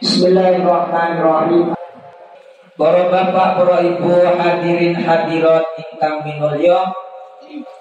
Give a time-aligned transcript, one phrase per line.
[0.00, 1.76] Bismillahirrahmanirrahim.
[2.72, 6.88] Para bapak, para ibu, hadirin hadirat ingkang minulya,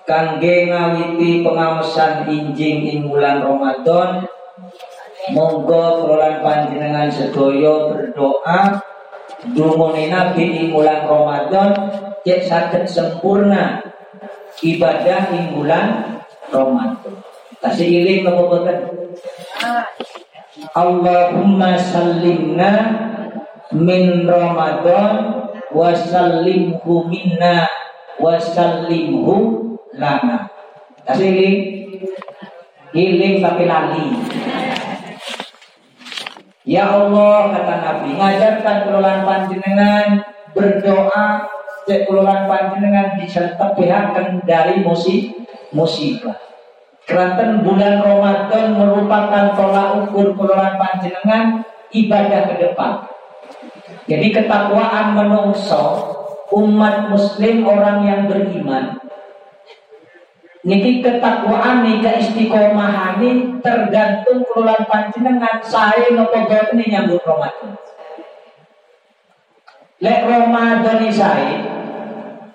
[0.03, 4.27] kangge ngawiti pengawasan injing ing bulan Ramadan,
[5.31, 8.83] monggo kelolaan panjenengan sedaya berdoa
[9.55, 11.71] dumuni Nabi ing bulan Ramadan
[12.27, 13.79] cek saged sempurna
[14.59, 16.19] ibadah ing bulan
[16.51, 17.23] Ramadan.
[17.63, 18.59] Tasih iling napa?
[20.73, 22.71] Allahumma sallimna
[23.69, 27.69] min Ramadan wa sallimhu minna
[28.17, 30.49] wa sallimhu lana.
[31.05, 31.57] Kasih iling.
[32.97, 34.07] Iling tapi lali.
[36.65, 40.07] Ya Allah kata Nabi ngajarkan kelolaan panjenengan
[40.57, 41.45] berdoa
[41.85, 46.48] kelolaan panjenengan disertakan dari musib musibah.
[47.09, 53.09] Keranten bulan Ramadan merupakan tolak ukur kelolaan panjenengan ibadah ke depan.
[54.05, 56.05] Jadi ketakwaan menungso
[56.53, 58.97] umat muslim orang yang beriman
[60.59, 66.35] Niki ketakwaan nih istiqomahan ini tergantung kelolaan panjenengan saya nopo
[66.75, 67.79] ini nyambut Ramadan.
[70.03, 71.63] Lek Ramadan saya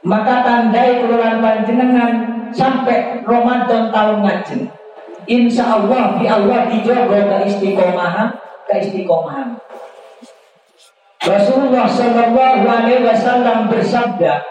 [0.05, 2.13] maka tandai kelolaan panjenengan
[2.55, 4.61] sampai Ramadan tahun ngajen.
[5.29, 8.29] Insya Allah di Allah dijaga ke istiqomahan,
[8.71, 9.57] ke istiqomahan.
[11.25, 14.45] Rasulullah Shallallahu Alaihi Wasallam bersabda,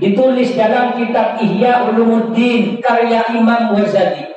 [0.00, 4.32] ditulis dalam kitab Ihya Ulumuddin karya Imam Ghazali.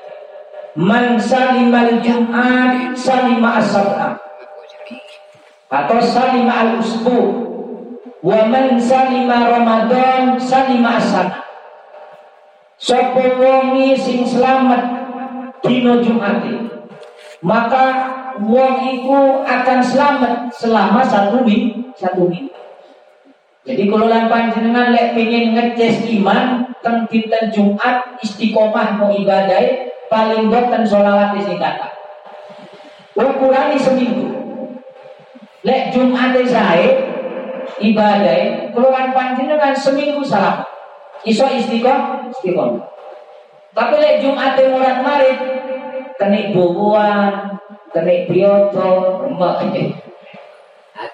[0.73, 4.17] Man salimal Jum'at salima asabna
[5.69, 7.19] atau salima al-usbu
[8.25, 11.52] wa man salima Ramadan salima asana
[12.83, 14.83] Sapa wongi sing selamat
[15.63, 16.67] dino Jumate
[17.39, 18.11] maka
[18.43, 22.51] wong iku akan selamat selama satu minggu satu minggu
[23.63, 29.63] jadi kalau lan panjenengan lek pengen ngeces iman teng dinten Jumat istiqomah mau ibadah
[30.11, 31.87] paling boten sholawat sing kata.
[33.15, 34.27] Ukuran seminggu.
[35.63, 36.91] Lek Jumat saya
[37.79, 40.72] ibadah kalau lan panjenengan seminggu salam.
[41.23, 42.83] Iso istiqomah, istiqomah.
[43.73, 45.39] Tapi lek Jumat murat marit
[46.19, 47.57] kena bubuan,
[47.89, 49.97] kena bioto, remek.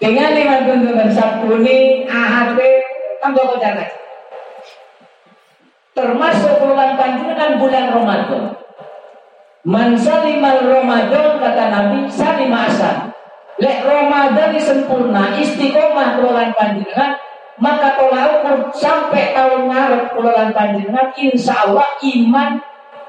[0.01, 2.59] Dengan lima tuntunan Sabtu ini ahad
[3.23, 3.79] tambah kocar
[5.95, 8.43] Termasuk bulan panjenengan bulan Ramadan.
[9.67, 12.97] Man salimal Ramadan kata Nabi salimah asal.
[13.59, 17.19] Lek Ramadan sempurna istiqomah bulan panjenengan
[17.59, 22.59] maka tolak ukur sampai tahun ngarep bulan panjenengan insya Allah iman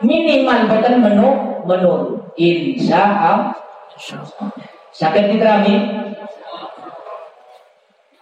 [0.02, 1.30] minimal badan menu
[1.64, 3.54] menurun insya Allah
[4.90, 5.74] sakit diterami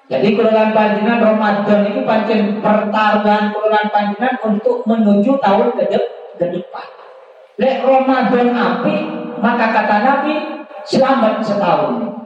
[0.08, 5.84] jadi kelolaan panjenengan Ramadan itu pancen pertarungan kelolaan panjenengan untuk menuju tahun ke,
[6.40, 6.86] ke depan.
[7.60, 8.96] Lek Ramadan api,
[9.44, 12.17] maka kata Nabi selamat setahun.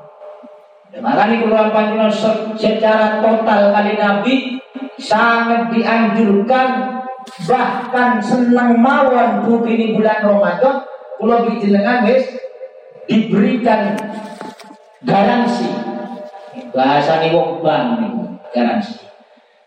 [0.93, 2.13] Maka ini keluar panjenengan
[2.53, 4.61] secara total kali Nabi
[5.01, 7.01] sangat dianjurkan
[7.49, 10.85] bahkan senang mawon ini bulan Ramadan
[11.17, 12.29] kalau jenengan wis
[13.09, 13.97] diberikan
[15.01, 15.65] garansi.
[16.77, 17.65] Bahasa nih wong
[18.53, 19.01] garansi.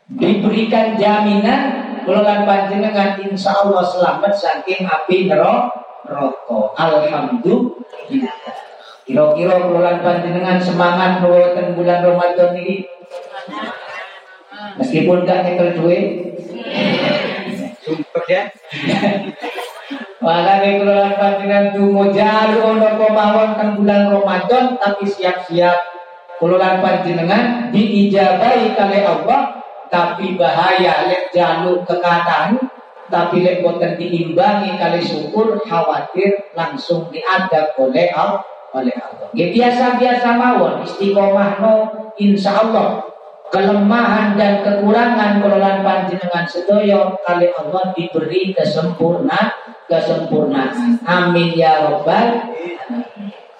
[0.06, 1.62] Diberikan jaminan
[2.06, 8.65] bulan panjenengan insya Allah selamat saking api neraka alhamdulillah
[9.06, 12.90] kira-kira bulan panjenengan semangat bulan bulan Ramadan ini?
[14.82, 16.06] Meskipun gak nyekel duit.
[17.86, 18.50] Sumpah ya?
[20.26, 25.96] Makanya bulan panjenengan tunggu jalur untuk kemauan kan bulan Ramadan tapi siap-siap
[26.36, 29.56] Kululan panjenengan diijabai kali Allah
[29.88, 32.60] tapi bahaya lek jaluk kekatan
[33.08, 38.44] tapi lek boten diimbangi kali syukur khawatir langsung diadab oleh Allah
[38.76, 39.28] oleh Allah.
[39.32, 41.74] Ya biasa-biasa mawon istiqomah no
[42.20, 43.08] insya Allah
[43.50, 49.56] kelemahan dan kekurangan kululan panjenengan sedoyo kali Allah diberi kesempurna
[49.88, 51.00] kesempurnaan.
[51.08, 52.52] Amin ya robbal.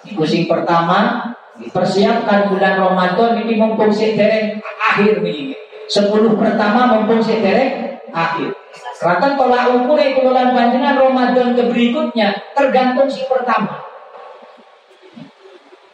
[0.06, 5.56] Kucing pertama Persiapkan bulan Ramadan ini mumpung sederek akhir nih.
[5.88, 8.52] Sepuluh pertama mumpung sederek akhir.
[9.00, 13.80] Karena tolak ukur bulan panjenengan Ramadan ke berikutnya tergantung si pertama.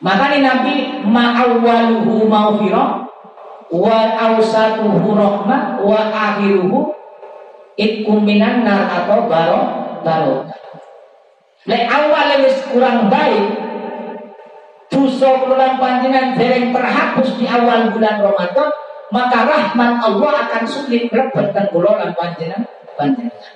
[0.02, 0.74] Maka ini Nabi
[1.06, 3.06] ma'awaluhu ma'ufirah
[3.70, 6.90] wa awsatuhu rahmah wa akhiruhu
[7.78, 9.60] itkum minan nar atau baro
[10.02, 10.50] baro.
[11.70, 12.34] Lek awal
[12.74, 13.46] kurang baik
[14.90, 18.68] dosa kula panjenengan dereng terhapus di awal bulan Ramadan,
[19.14, 22.66] maka rahmat Allah akan sulit rebet dan kula lan panjenengan
[22.98, 23.54] panjenengan.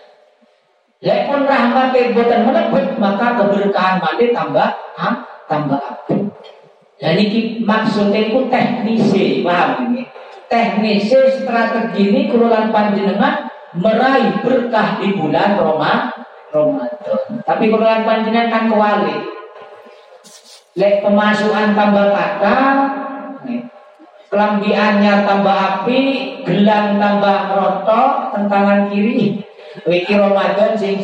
[1.03, 5.09] Pun rahmat boten melebet, maka keberkahan mati tambah ha,
[5.51, 5.96] tambah api.
[6.97, 10.09] Dan ini maksudnya itu teknisi, paham ini?
[10.49, 16.09] Teknisi strategi ini keluaran panjenengan meraih berkah di bulan Roma,
[16.49, 17.45] Ramadan.
[17.45, 19.17] Tapi keluaran panjenengan kan kewali.
[20.77, 22.57] Lek pemasukan tambah kata,
[24.33, 26.01] kelambiannya tambah api,
[26.49, 29.41] gelang tambah rotok, tentangan kiri,
[29.85, 31.01] wiki Ramadan sing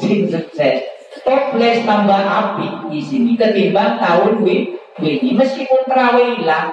[0.00, 0.84] sing sukses.
[1.24, 6.70] Toples tambah api di sini ketimbang tahun wi ini meskipun terawih hilang.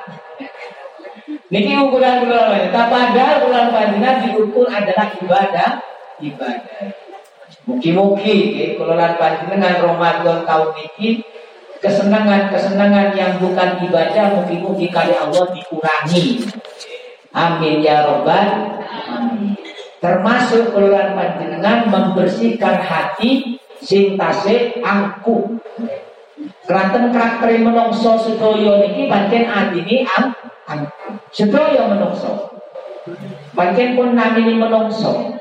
[1.52, 5.70] Niki ukuran bulan Tak padahal bulan panjenengan diukur adalah ibadah,
[6.24, 6.96] ibadah.
[7.68, 11.22] Mugi-mugi kalau lan panjenengan Ramadan tahun ini
[11.82, 16.46] kesenangan-kesenangan yang bukan ibadah mugi-mugi kali Allah dikurangi.
[17.36, 18.48] Amin ya robbal.
[20.02, 25.62] Termasuk keluar panjenengan membersihkan hati sing tasik angku.
[26.66, 30.34] Keranten karakter menungso sedaya niki adine ang
[30.66, 31.18] angku.
[31.30, 32.50] Sedaya menungso.
[33.54, 35.38] Pancen pun namini menungso.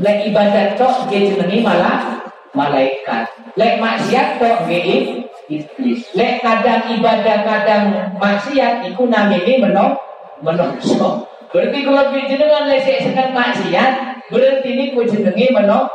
[0.00, 2.22] Lek ibadat tok nggih malah
[2.56, 3.28] malaikat.
[3.58, 6.00] Lek maksiat tok nggih iblis.
[6.14, 7.84] Lek kadang ibadah kadang
[8.18, 9.96] maksiat iku namine menung
[10.44, 11.26] menungso.
[11.48, 13.92] Berarti kalau jenengan lesek sedang maksiat,
[14.28, 15.88] berarti ini jenenge menung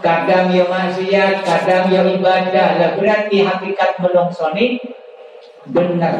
[0.00, 2.68] kadang yo maksiat, kadang yo ibadah.
[2.80, 4.80] Lah berarti hakikat menungsoni
[5.68, 6.14] benar.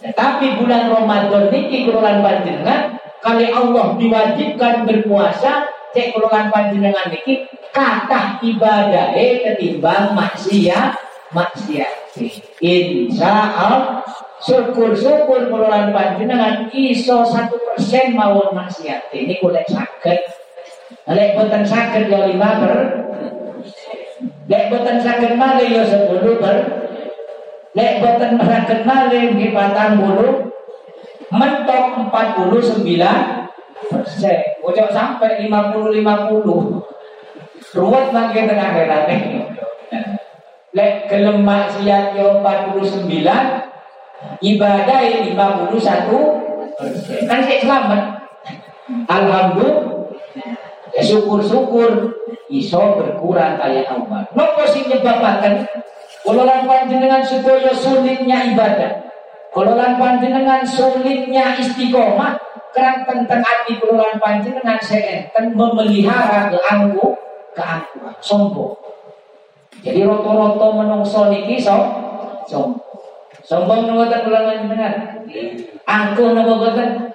[0.00, 7.44] Nah, tapi bulan Ramadan ini keluaran panjenengan kali Allah diwajibkan berpuasa cek keluaran panjenengan ini
[7.68, 10.96] kata ibadah eh ketimbang maksiat
[11.36, 12.16] maksiat
[12.64, 14.00] insya Allah
[14.40, 20.39] syukur-syukur keluaran panjenengan iso satu persen mawon maksiat ini kulit sakit
[21.10, 22.74] Lek boten sakit ya lima ber.
[24.46, 26.86] Lek boten sakit malih ya sepuluh ber.
[27.74, 30.54] Lek boten sakit malih di patang bulu
[31.30, 33.46] Mentok empat puluh sembilan
[33.90, 34.62] persen.
[34.62, 36.78] Ojo sampai lima puluh lima puluh.
[37.74, 39.10] Ruwet makin tengah akhirat
[40.74, 43.44] Lek gelem maksiat ya empat puluh sembilan
[44.42, 46.18] Ibadah lima puluh satu
[47.26, 48.02] Kan saya selamat.
[49.10, 49.90] Alhamdulillah.
[50.30, 52.10] Ya syukur-syukur
[52.50, 54.26] iso berkurang kayak Allah.
[54.34, 55.62] Nopo sing nyebabaken
[56.26, 59.06] kula lan panjenengan sedaya sulitnya ibadah.
[59.54, 62.38] Kula lan panjenengan sulitnya istiqomah
[62.74, 67.14] kerang tentang hati kula lan panjenengan seenten memelihara keangku
[67.54, 68.74] keangkuhan sombong.
[69.80, 71.78] Jadi roto-roto menungso niki so
[72.50, 72.82] sombong.
[73.46, 75.22] Sombong napa kula panjenengan?
[75.86, 77.09] Angkuh napa boten?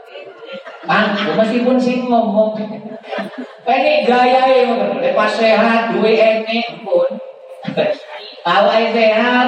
[0.85, 2.53] Angkuh meskipun sing ngomong
[3.65, 7.17] ini gaya ngoten, lepas sehat, duwe enek pun.
[8.45, 9.47] Awal sehat,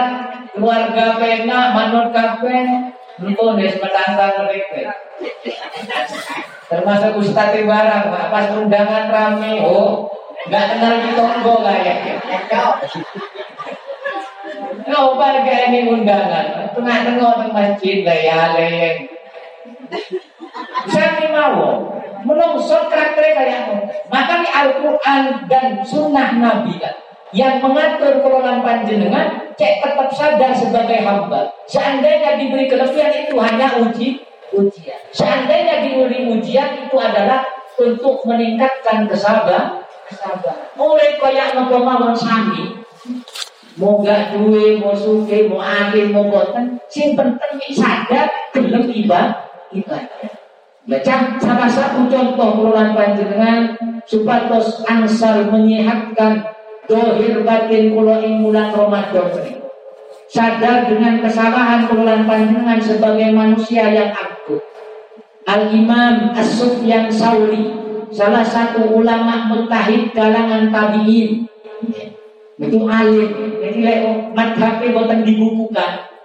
[0.57, 2.89] keluarga pena, manut kafe,
[3.37, 4.97] pun wis menantang mereka.
[6.67, 10.09] Termasuk Ustadz Ibarang, pas undangan rame, oh,
[10.49, 11.97] nggak kenal di tonggo kayak.
[14.87, 18.73] Coba kayak ini undangan, tengah-tengah di masjid, layale.
[20.87, 21.87] Saya mau,
[22.27, 23.71] menungsot karakter kayak
[24.11, 26.95] maka di Al-Quran dan Sunnah Nabi kan
[27.35, 31.51] yang mengatur kelolaan panjenengan cek tetap sadar sebagai hamba.
[31.67, 34.23] Seandainya diberi kelebihan itu hanya uji
[34.55, 34.99] ujian.
[35.11, 37.43] Seandainya diberi ujian itu adalah
[37.75, 40.71] untuk meningkatkan kesabaran kesabaran.
[40.79, 42.79] Mulai kayak ngomong sami.
[43.77, 50.47] Mau gak duwe mau suke mau akhir mau boten sing penting sadar gelem ibadah ibadah
[50.87, 53.75] Baca salah satu contoh keluhan panjenengan
[54.07, 56.47] supados angsal menyehatkan
[56.87, 59.35] dohir batin kula ing bulan Ramadan.
[60.31, 64.63] Sadar dengan kesalahan keluhan panjenengan sebagai manusia yang akut.
[65.43, 67.67] Al-Imam As-Sufyan Sauri
[68.15, 71.51] salah satu ulama mutahid kalangan tabi'in.
[72.55, 73.59] Itu alim.
[73.59, 73.99] Jadi lek
[74.31, 76.16] madhabe boten dibukukan.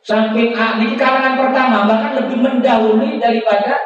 [0.00, 3.76] Saking ahli kalangan pertama bahkan lebih mendahului daripada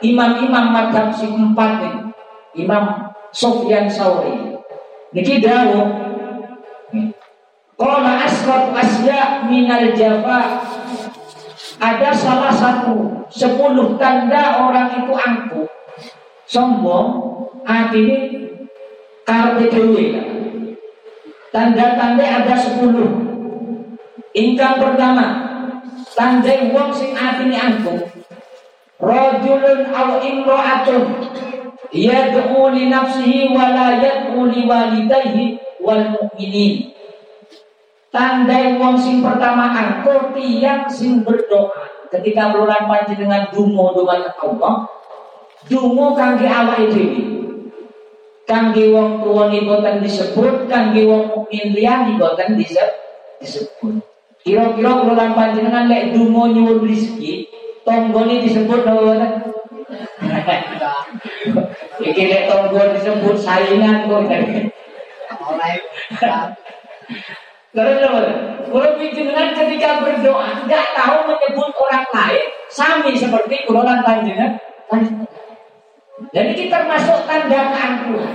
[0.00, 2.02] imam-imam madhab si empat ini.
[2.64, 4.56] Imam Sofyan Sauri.
[5.12, 6.08] Niki dawuh
[7.78, 10.66] Qala asrat asya minal jafa
[11.78, 15.68] ada salah satu sepuluh tanda orang itu angkuh
[16.42, 18.18] sombong artinya
[19.22, 19.70] karpe
[21.54, 23.28] tanda-tanda ada sepuluh
[24.36, 25.47] Ingkang pertama,
[26.18, 28.02] tandai wong sing atine angkuh.
[28.98, 31.04] Rajulun aw imra'atun
[31.94, 36.90] yad'u li nafsihi wa la yad'u li walidayhi wal mu'minin.
[38.10, 44.88] Tandai wong sing pertama angkuh tiang sing berdoa ketika berulang dengan dungo dengan Allah
[45.68, 47.20] dungo kangge awake dhewe
[48.48, 54.00] kangge wong tuwa boten disebut kangge wong mukmin liyane boten disebut
[54.48, 57.44] kira-kira kula panjenengan lek dungo nyuwun rezeki
[57.84, 59.12] tonggone disebut apa
[62.08, 64.24] iki lek tonggo disebut saingan kok
[67.68, 74.56] Terus kalau dengan ketika berdoa tidak tahu menyebut orang lain, sami seperti kulonan panjenengan.
[76.32, 78.34] Jadi kita termasuk tanda keangkuhan.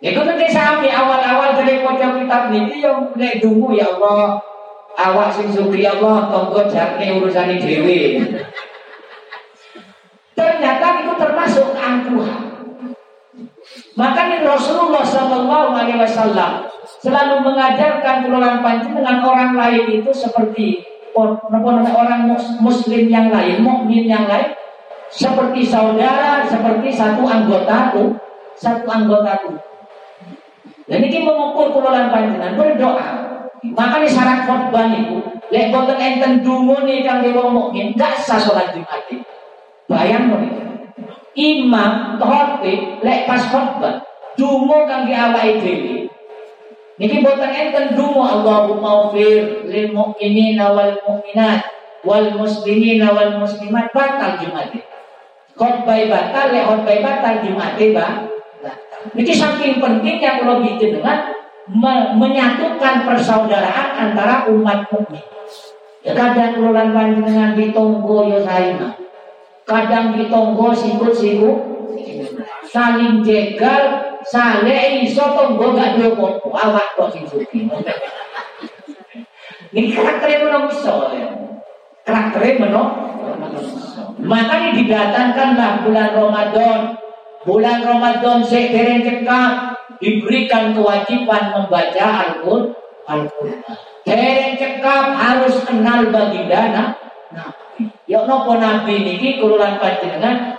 [0.00, 4.40] Itu nanti sami awal-awal dari pojok kitab ini yang mulai dungu ya Allah.
[4.98, 8.20] Awak sing suki Allah tonggo jarne urusan dewi.
[10.34, 12.50] Ternyata itu termasuk keangkuhan.
[13.94, 16.64] Makanya Rasulullah Shallallahu Alaihi Wasallam
[17.04, 20.80] selalu mengajarkan keluaran pancing dengan orang lain itu seperti
[21.12, 22.24] orang
[22.62, 24.56] muslim yang lain, mukmin yang lain
[25.10, 28.14] seperti saudara, seperti satu anggotaku,
[28.54, 29.58] satu anggotaku.
[30.86, 33.29] Dan ini mengukur kelolaan panjenengan berdoa.
[33.60, 35.20] Makanya syarat khotbah itu,
[35.52, 39.04] lek boten enten dungu nih kang wong mukmin, gak sah salat Jumat.
[39.84, 40.60] Bayang itu.
[41.36, 44.00] Imam khotib lek pas khotbah,
[44.40, 46.08] dungu kang awake dhewe.
[46.96, 54.40] Niki boten enten dungu Allahumma ufir lil mukminina wal mukminat wal muslimina wal muslimat batal
[54.40, 54.72] Jumat
[55.56, 58.16] khotbah batal lek khotbah batal Jumat bang
[59.16, 61.32] ini saking pentingnya kalau bikin dengan
[61.70, 65.22] me menyatukan persaudaraan antara umat mukmin.
[66.00, 68.96] Ya kadang kelulan dengan ditonggo ya saya
[69.68, 71.58] Kadang ditonggo sikut-sikut
[72.66, 77.70] saling jegal sale iso tonggo gak popo awak kok sing suki.
[79.70, 81.30] Ini karakternya menungso ya.
[82.02, 84.18] Karakternya menungso.
[84.18, 86.80] Makanya didatangkanlah bulan Ramadan.
[87.46, 92.74] Bulan Ramadan sekarang cekap diberikan kewajiban membaca Al-Quran.
[93.10, 93.26] Al
[94.56, 97.84] cekap harus kenal baginda Nabi.
[98.08, 100.58] Ya nopo Nabi ini kululan panjenengan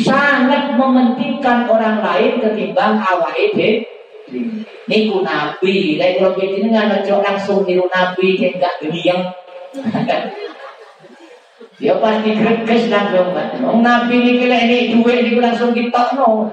[0.00, 3.70] sangat mementingkan orang lain ketimbang awake dhewe.
[4.90, 9.22] Niku Nabi, lek kula panjenengan aja langsung niru Nabi sing gak griyeng.
[11.80, 13.34] Ya pasti greges langsung
[13.82, 15.74] Nabi ini kira ini duit ini langsung
[16.18, 16.50] no,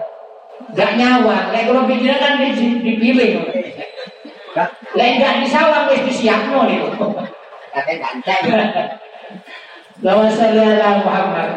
[0.75, 1.53] Gak nyawa.
[1.55, 3.45] Lek kalau pikir kan dipilih.
[4.97, 7.07] Lek gak disawang wis disiapno niku.
[7.71, 8.43] Kate ganteng.
[10.01, 11.49] Lama ala Muhammad.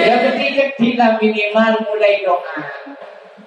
[0.00, 2.58] Ya ketika kita minimal mulai doa.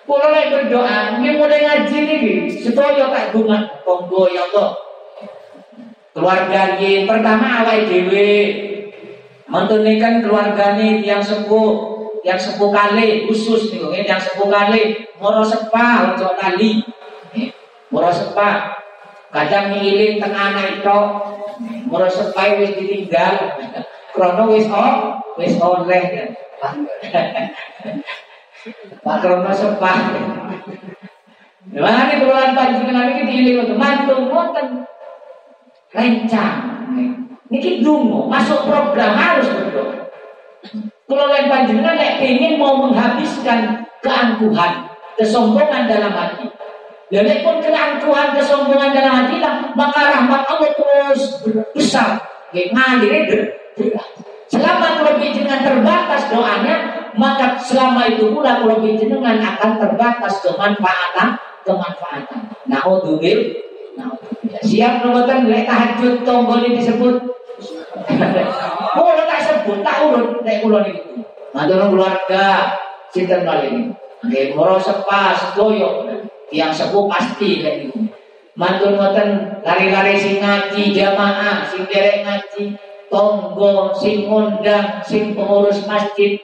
[0.03, 2.23] Mulai berdoa, ini mulai ngaji nih.
[2.59, 4.75] Setuju tak bunga, tonggo ya Allah.
[6.11, 8.35] Keluarga ini pertama awal dewi
[9.49, 11.92] Mentunikan keluarganya yang sepuh,
[12.23, 16.79] yang sepuh kali khusus nih, yang sepuh kali moro sepa ojo kali,
[17.91, 18.79] moro sepa
[19.35, 20.99] kadang ngiling tengah itu,
[21.83, 23.59] moro sepa wis ditinggal,
[24.15, 26.31] krono wis oh, wis oleh
[29.03, 29.93] Pak krono sepa.
[31.75, 34.87] Mana nih keluaran panjenengan iki diiling untuk mantu ngoten
[35.91, 36.87] rencang.
[37.51, 40.07] Niki dungo, masuk program harus berdoa.
[41.03, 44.87] Kalau lain panjenengan lek ingin mau menghabiskan keangkuhan,
[45.19, 46.47] kesombongan dalam hati.
[47.11, 51.43] Dan pun keangkuhan, kesombongan dalam hati lah, maka rahmat Allah terus
[51.75, 52.17] besar.
[52.53, 53.53] Ngalir
[54.45, 56.75] Selama kalau jenengan terbatas doanya,
[57.17, 61.33] maka selama itu pula kalau jenengan akan terbatas kemanfaatan,
[61.65, 62.53] kemanfaatan.
[62.69, 63.17] Nah, untuk
[63.93, 64.09] Nah,
[64.65, 67.13] siap nomor lek tahajud tombol disebut
[70.09, 71.23] urut nek kulo niku.
[71.53, 72.75] Matur keluarga
[73.13, 73.81] sinten kali ini.
[74.23, 76.07] Nggih moro sepa sedoyo
[76.49, 77.99] yang sepuh pasti nek niku.
[78.53, 82.77] Matur ngoten lari-lari sing ngaji jamaah, sing derek ngaji,
[83.09, 86.37] tonggo, sing ngundang, sing pengurus masjid,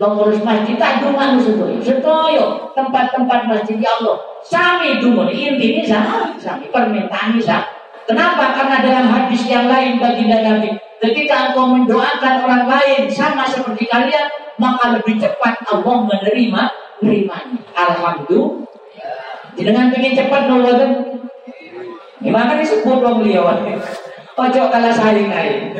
[0.00, 1.76] pengurus masjid tak dungan sedoyo.
[1.84, 4.16] Sedoyo tempat-tempat masjid ya Allah.
[4.40, 7.68] Sami dungan intinya sami, sami permintaan sami.
[8.08, 8.56] Kenapa?
[8.56, 14.26] Karena dalam hadis yang lain baginda Nabi, ketika engkau mendoakan orang lain sama seperti kalian,
[14.58, 16.62] maka lebih cepat Allah menerima
[17.02, 17.60] nerimanya.
[17.74, 18.66] Alhamdulillah.
[19.58, 21.18] Dengan ingin cepat nolong
[22.18, 23.42] Gimana disebut wong liya
[24.38, 25.74] Ojo kalah saling naik.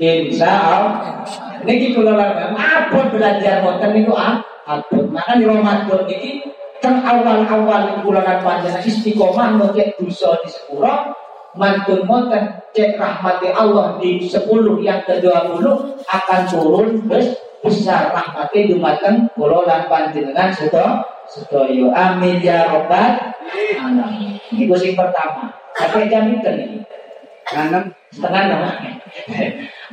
[0.00, 1.24] Insya Allah.
[1.64, 4.40] Niki kula lan apa belajar wonten niku ah.
[4.68, 5.08] Abot.
[5.12, 6.44] Maka di Ramadan niki
[6.80, 8.40] teng awal-awal kula lan
[8.84, 11.12] istiqomah ngecek dosa di sepuro
[11.56, 14.46] mantun moten cek rahmati Allah di 10
[14.84, 15.64] yang ke-20
[16.04, 23.34] akan turun bes besar rahmati dumateng kula lan panjenengan sedaya sedaya amin ya rabbal
[23.74, 24.38] alamin.
[24.54, 25.50] Iku sing pertama.
[25.74, 26.80] Sampai jam itu nih
[27.52, 27.90] enam.
[28.14, 28.62] Setengah enam.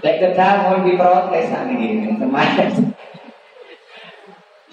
[0.04, 2.70] Lek kerja mau diprotes ini kemarin.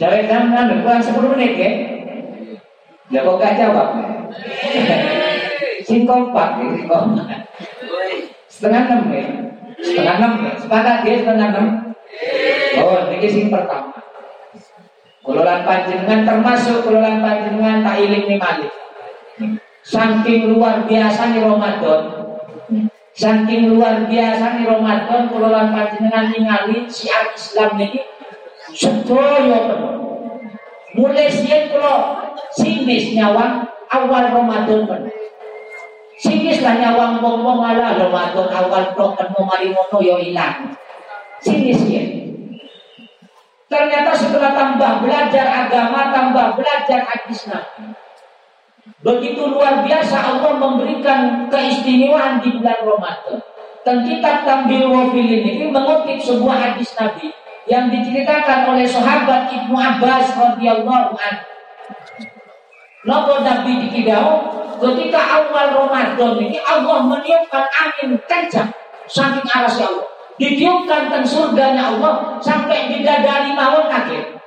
[0.00, 1.70] Jawab jam enam kurang sepuluh menit ya?
[3.10, 3.88] Ya kok gak jawab
[5.90, 7.42] Sing kompak kompak
[8.46, 9.26] Setengah enam ya
[9.82, 11.66] Setengah enam ya Sepakat dia setengah enam
[12.78, 14.00] Oh ini sing pertama
[15.20, 18.72] Kulolan panjenengan termasuk kulolan panjenengan tak iling nih malik.
[19.84, 22.00] Saking luar biasa nih Ramadan.
[23.12, 28.00] Saking luar biasa nih Ramadan kulolan panjenengan ningali siar Islam ini
[28.72, 29.94] sedoyo penuh.
[30.96, 31.96] Mulai siang kulo
[32.56, 35.19] sinis nyawang awal Ramadan penuh.
[36.20, 40.76] Sinis lah nyawang ngomong ala Ramadan awal kan mau mari mono yo ilang.
[41.40, 42.04] Sinis ya.
[43.72, 47.96] Ternyata setelah tambah belajar agama, tambah belajar hadis Nabi.
[49.00, 53.40] Begitu luar biasa Allah memberikan keistimewaan di bulan Ramadan.
[53.80, 57.32] Dan kitab Tambil Wafil ini mengutip sebuah hadis Nabi
[57.64, 61.49] yang diceritakan oleh sahabat Ibnu Abbas radhiyallahu anhu.
[63.00, 64.44] Nopo Nabi dikidau
[64.76, 68.68] ketika awal Ramadan ini Allah meniupkan angin kencang
[69.08, 70.04] saking arah Allah
[70.40, 74.40] ditiupkan ke surganya Allah sampai bidadari mawon kaget.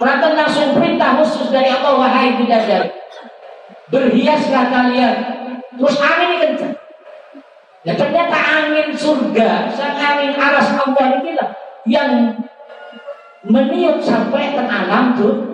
[0.00, 2.88] Perhatian langsung perintah khusus dari Allah wahai bidadari.
[3.90, 5.14] Berhiaslah kalian.
[5.76, 6.74] Terus angin kencang.
[7.80, 11.48] Ya ternyata angin surga, sang angin aras Allah inilah
[11.88, 12.36] yang
[13.46, 15.49] meniup sampai ke alam tuh.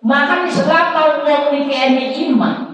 [0.00, 2.72] Maka selama Allah ini iman,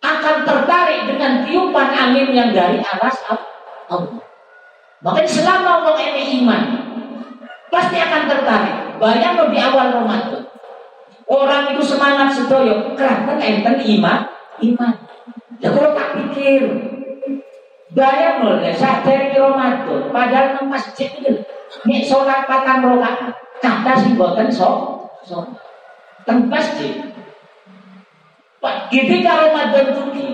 [0.00, 4.24] akan tertarik dengan tiupan angin yang dari aras Allah.
[5.04, 6.62] Makanya selama orang ini iman,
[7.68, 8.76] pasti akan tertarik.
[8.96, 10.48] Bayang di awal Ramadan.
[11.26, 14.24] Orang itu semangat sedoyo, kerana enten iman,
[14.62, 14.94] iman.
[15.58, 16.64] Ya kalau tak pikir,
[17.92, 21.42] bayang loh, ya, saat dari Ramadan, padahal nang masjid itu,
[21.82, 25.42] nih sholat patang rokaat, kata si boten so, so,
[26.26, 27.06] masjid.
[28.90, 30.26] Ketika Ramadan tuki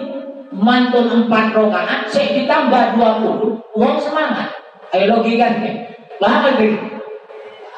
[0.53, 4.53] mantun empat rokaat, saya ditambah dua puluh, uang semangat.
[4.93, 6.77] Ayo logikanya, lama lagi.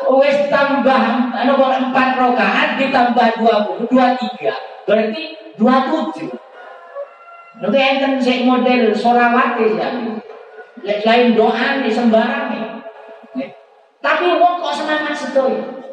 [0.04, 1.02] Wes tambah
[1.34, 4.54] anu empat rokaat ditambah dua puluh, dua tiga,
[4.86, 6.30] berarti dua tujuh.
[7.62, 9.88] Nanti enten saya model sorawati ya.
[10.84, 12.50] Lain doa di sembarang
[14.02, 15.83] Tapi uang kok semangat sedoyo.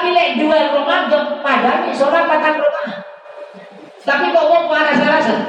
[0.00, 3.04] Tapi lek dua Ramadan padahal sholat patang rokaat.
[4.00, 5.44] Tapi kok wong waras-warasan?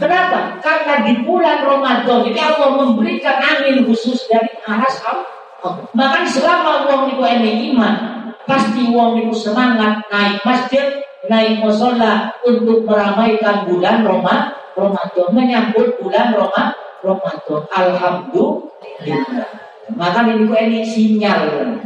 [0.00, 0.56] Kenapa?
[0.64, 5.76] Karena di bulan Ramadan ini Allah memberikan angin khusus dari aras Allah.
[5.92, 12.88] Maka selama wong itu ini iman, pasti wong itu semangat naik masjid, naik musola untuk
[12.88, 16.72] meramaikan bulan Roma, Ramadan, menyambut bulan Roma,
[17.04, 17.60] Ramadan.
[17.68, 19.52] Alhamdulillah.
[20.00, 21.76] Maka ini ini sinyal.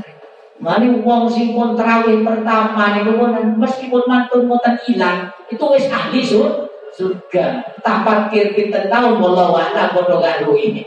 [0.63, 6.23] Mari wong sing pun terawih pertama niku pun meskipun mantun mboten ilang, itu wis ahli
[6.23, 7.75] sur, surga.
[7.83, 10.87] Tak parkir kita tahu wallahu a'lam padha karo ini.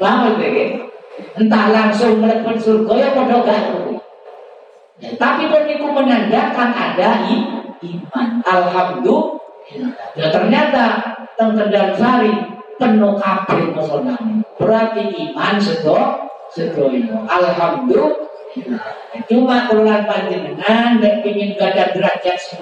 [0.00, 0.88] Lama iki.
[1.36, 4.00] Entah langsung mlebu surga ya padha karo.
[5.04, 7.28] Tapi pun menandakan ada
[7.84, 8.28] iman.
[8.40, 9.24] Alhamdulillah.
[10.16, 10.84] Ya ternyata
[11.36, 12.32] teng Kendal Sari
[12.80, 14.48] penuh kabeh pesonane.
[14.56, 17.20] Berarti iman sedo sedoyo.
[17.28, 18.33] Alhamdulillah
[19.26, 22.60] Cuma keluar panjenengan dan ingin gada derajat sing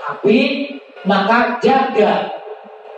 [1.05, 2.33] maka jaga.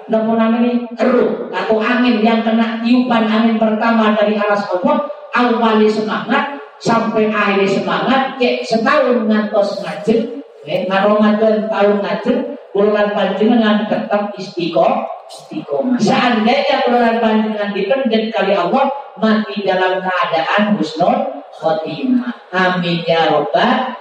[0.04, 6.60] Namun ini keruh atau angin yang kena tiupan angin pertama dari aras Allah awali semangat
[6.76, 12.38] sampai akhir semangat kayak setahun ngantos ngajen eh, Ramadan tahun ngajen
[12.76, 21.43] bulan panjenengan tetap istiqomah istiqomah seandainya bulan panjenengan dipendek kali Allah mati dalam keadaan husnul
[21.60, 22.34] khotimah.
[22.50, 23.94] Amin ya robbal.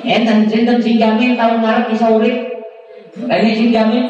[0.00, 2.38] Enten sinten sing jamin tahun ngarep bisa urip.
[3.16, 4.04] Ini sing jamin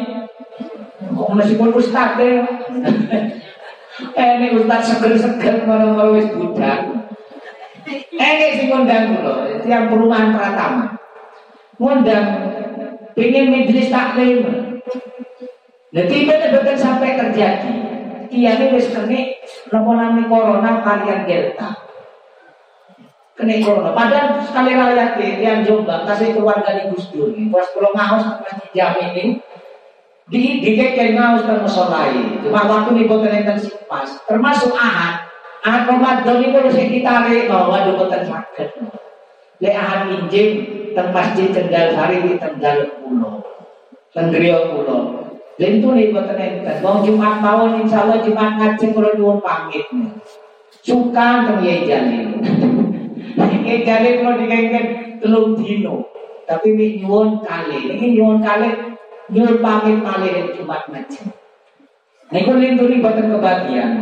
[1.11, 2.45] meskipun ustaz deh.
[4.17, 6.89] Ini ustaz seger-seger malam-malam wis budak.
[7.91, 10.97] Ini sing ngundang kula, tiang perumahan Pratama.
[11.77, 12.27] Ngundang
[13.17, 14.39] pengen majelis taklim.
[15.91, 17.75] Nah, tiba-tiba sampai terjadi.
[18.31, 19.43] Iya ini wis kene
[19.75, 19.91] nopo
[20.31, 21.90] corona varian delta.
[23.41, 23.97] Kena corona.
[23.97, 27.33] Padahal sekali rakyat yang Jombang kasih keluarga di Gus Dur.
[27.49, 29.41] Pas kalau ngaus masih jam ini
[30.29, 32.45] di di kayak ngaus termesolai.
[32.45, 33.57] Cuma waktu ini boten enten
[33.89, 34.05] pas.
[34.29, 35.25] Termasuk ahad.
[35.65, 38.69] Ahad Ramadan ini kalau saya ditarik bahwa waduh boten sakit.
[39.65, 40.51] Le ahad injing
[40.93, 43.41] teng masjid Kendal Sari di Tegal Pulau.
[44.13, 45.01] Tenggerio Pulau.
[45.57, 46.77] Lentu nih buat enten.
[46.85, 49.89] Wong Jumat mawon insya Allah Jumat ngaji kalau nyuwun pamit.
[50.85, 51.89] Suka teng Yai
[53.39, 54.85] Yai Jalil kalau dikengken
[55.23, 56.11] telung dino.
[56.49, 57.95] Tapi ini nyuwun kali.
[57.95, 58.69] Ini nyuwun kali
[59.31, 61.23] nyuwun pamit kali Jumat ngaji.
[62.31, 63.93] Niku nih buat kebahagiaan.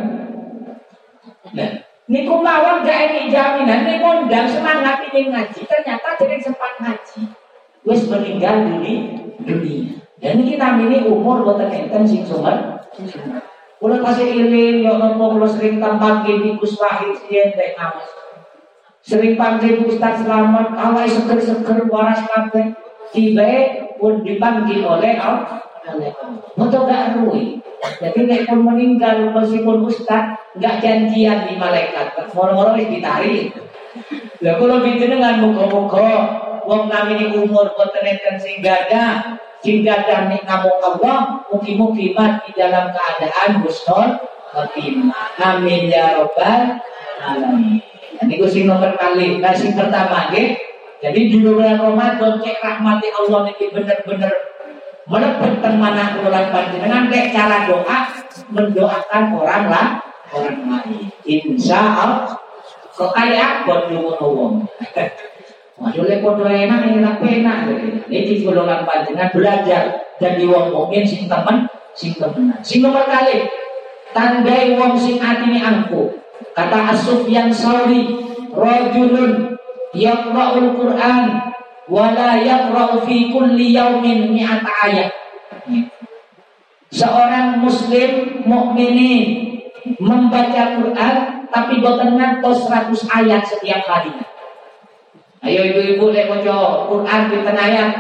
[1.57, 1.73] Nah,
[2.09, 5.61] Niku mawon gak ini jaminan, niku undang semangat ini ngaji.
[5.69, 7.21] Ternyata jadi sempat ngaji.
[7.85, 9.29] Wes meninggal dunia.
[9.45, 9.93] dunia.
[10.17, 12.81] Dan ini ini umur buat enten sing sumer.
[13.79, 18.18] Kulo kasih iling yo nopo kulo sering tampak di Gus Wahid teh amas.
[19.03, 22.75] Sering panggil Ustaz Selamat, awal seger-seger waras kabeh.
[23.15, 23.49] Tiba
[23.97, 25.65] pun dipanggil oleh Allah.
[26.59, 27.65] Untuk gak rugi.
[27.79, 32.13] Jadi nek pun meninggal meskipun Ustaz gak janjian di malaikat.
[32.37, 33.55] Moro-moro wis ditarik.
[34.45, 36.11] Lah kalau dengan muga-muga
[36.69, 44.21] wong namini umur boten enten sing gadah kami kamu Allah mugi-mugi mati dalam keadaan husnul
[44.55, 45.35] khotimah.
[45.41, 46.79] Amin ya robbal
[47.19, 47.98] alamin.
[48.19, 50.59] Ini sing nomor kali, nah sing pertama nggih.
[50.99, 54.35] Jadi di bulan Ramadan cek rahmati Allah niki bener-bener
[55.07, 57.99] melebet mana bulan panjenengan dek cara doa
[58.51, 59.87] mendoakan orang lah
[60.35, 61.07] orang lain.
[61.23, 62.35] Insya Allah
[62.93, 64.67] kok kayak buat nyuwun
[65.79, 67.57] Maksudnya podo enak enak penak.
[68.11, 69.83] Ini golongan panjenengan belajar
[70.19, 72.59] jadi wong mukmin sing temen sing temenan.
[72.67, 73.47] Sing nomor kali
[74.11, 76.19] tandai wong sing atine angku.
[76.55, 78.19] Kata As-Sufyan Sauri,
[78.55, 79.59] rajulun
[79.95, 81.55] yaqra'ul Qur'an
[81.87, 85.11] wala yaqra'u fi kulli yaumin mi'ata ayat.
[86.89, 89.25] Seorang muslim mukminin
[90.01, 91.17] membaca Quran
[91.49, 94.27] tapi boten ngantos 100 ayat setiap harinya.
[95.45, 96.29] Ayo ibu-ibu lek
[96.91, 97.91] Quran pinten ayat.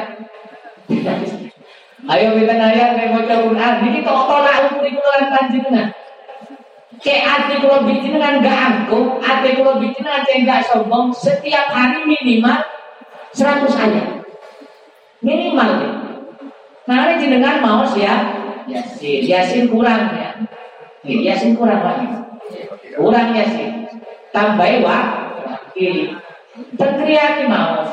[2.08, 3.74] Ayo pinten ayat lek maca Quran.
[3.84, 5.88] Niki tok tolak ukur iku lan panjenengan.
[6.98, 12.58] Cek ati kula dengan gak angkuh, ati kula dengan cek gak sombong, setiap hari minimal
[13.30, 14.06] 100 ayat.
[15.22, 15.90] Minimal ya.
[16.90, 18.34] Nah, ini jenengan mau ya,
[18.66, 20.34] Yasin, Yasin kurang ya.
[21.06, 22.18] Yasin kurang banyak.
[22.98, 23.86] Kurang Yasin.
[24.34, 24.98] Tambah wa,
[25.76, 26.18] pilih.
[26.74, 27.86] Terkriati mau.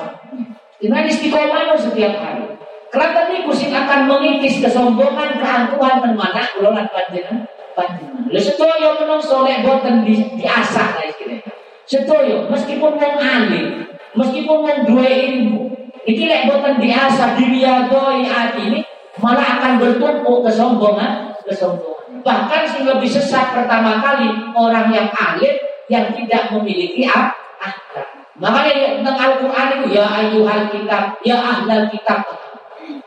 [0.82, 2.46] Dengan istiqomah setiap hari.
[2.89, 7.44] Kerana ini kusik akan mengikis kesombongan, keangkuhan dan mana ulangan panjenengan
[7.76, 8.26] panjenengan.
[8.32, 11.52] Lalu setoyo menong soleh boten di, diasah lah istilahnya.
[11.86, 13.86] Setoyo meskipun wong alim,
[14.18, 15.70] meskipun wong dua ilmu,
[16.08, 18.80] iki lek boten diasah diriadoi hati ini
[19.22, 22.26] malah akan bertumpuk kesombongan, kesombongan.
[22.26, 25.54] Bahkan sing lebih sesat pertama kali orang yang alim
[25.86, 28.08] yang tidak memiliki akhlak.
[28.36, 32.26] Makanya tentang Al-Quran itu ya ayuhal kitab, ya ahlal kitab.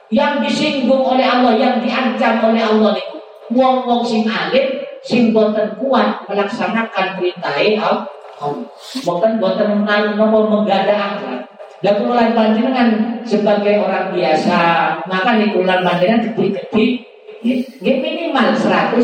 [0.08, 3.17] Yang disinggung oleh Allah, yang diancam oleh Allah itu.
[3.48, 8.04] Wong-wong sing alim, sing boten kuat melaksanakan perintah Allah.
[9.04, 11.42] Boten boten nopo menggada akhlak.
[11.78, 14.58] Dan kululan panjenengan sebagai orang biasa,
[15.06, 17.06] maka di kululan panjenengan gede-gede,
[18.02, 18.98] minimal 100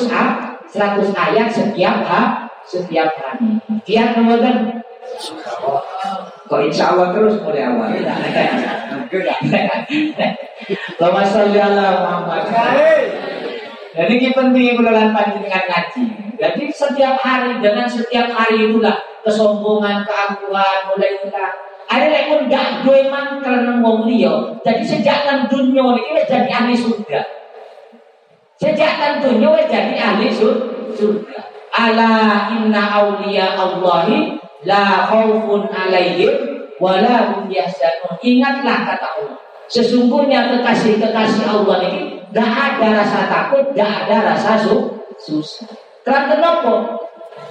[0.74, 3.62] 100 ayat setiap hari, setiap hari.
[3.86, 4.82] Kiat kemudian
[6.44, 7.94] Kok insya Allah terus mulai awal.
[11.00, 12.42] Lama salli ala Muhammad.
[13.94, 16.02] Jadi ini penting bulan panjenengan ngaji.
[16.34, 21.46] Jadi setiap hari dengan setiap hari itulah kesombongan, keangkuhan mulai kita.
[21.86, 22.82] Ada yang pun gak
[23.62, 24.58] nang wong liya.
[24.66, 27.22] Jadi sejak nang dunia ini jadi ahli surga.
[28.58, 30.26] Sejak nang dunia jadi ahli
[30.90, 31.38] surga.
[31.74, 38.18] Ala inna awliya Allahi la khaufun alaihim wala hum yahzanun.
[38.26, 39.38] Ingatlah kata Allah.
[39.70, 44.58] Sesungguhnya kekasih-kekasih Allah ini tidak ada rasa takut, tidak ada rasa
[45.22, 45.70] susah.
[46.02, 46.98] Karena kenapa?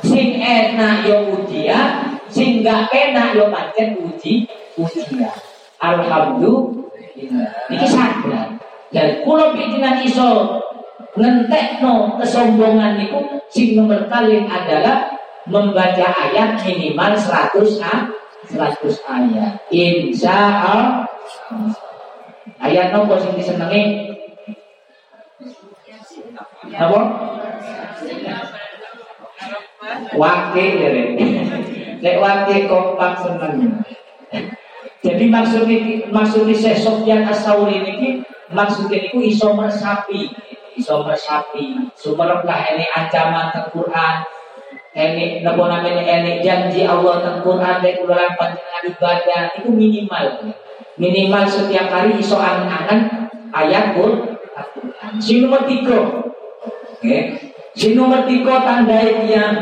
[0.04, 4.44] Sing enak yo ujian, sing gak enak yo pancen uji
[4.76, 5.32] ujian.
[5.80, 6.84] Alhamdulillah.
[7.72, 8.60] Ini sadar.
[8.92, 10.60] Dan kulo pikiran iso
[11.16, 15.16] ngentekno kesombongan niku sing nomor kali adalah
[15.48, 18.12] membaca ayat minimal 100 a
[18.52, 19.64] 100 ayat.
[19.72, 21.72] Insya Allah.
[22.60, 24.12] Ayat nopo sing disenengi?
[26.74, 27.02] Apa?
[30.18, 31.04] Wake jare.
[31.18, 31.30] Ya,
[32.04, 33.84] lek wake kompak seneng.
[35.04, 35.68] Jadi maksud
[36.16, 38.24] maksudnya maksud Sofyan As-Sauri ini,
[38.56, 40.32] maksudnya itu iso mersapi,
[40.80, 41.92] iso mersapi.
[42.00, 44.16] Sumerep lah ini ancaman teng Quran.
[44.94, 48.32] Ini nopo namanya ini janji Allah teng Quran dek ulah
[48.88, 50.56] ibadah itu minimal.
[50.96, 54.40] Minimal setiap hari iso angan ayat Quran.
[55.20, 55.68] Sing nomor
[57.04, 57.36] Oke,
[57.76, 59.60] Sing nomor 3 tandai tiang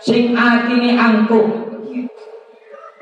[0.00, 1.44] sing atine angkuh.